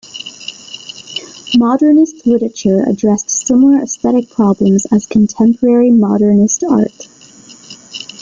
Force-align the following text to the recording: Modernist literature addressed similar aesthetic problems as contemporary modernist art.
Modernist 1.55 2.25
literature 2.25 2.81
addressed 2.89 3.29
similar 3.29 3.83
aesthetic 3.83 4.31
problems 4.31 4.87
as 4.91 5.05
contemporary 5.05 5.91
modernist 5.91 6.63
art. 6.63 7.07